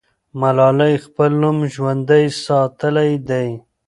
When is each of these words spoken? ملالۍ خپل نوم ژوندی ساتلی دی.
ملالۍ 0.39 0.93
خپل 1.05 1.31
نوم 1.41 1.57
ژوندی 1.73 2.25
ساتلی 2.45 3.11
دی. 3.27 3.47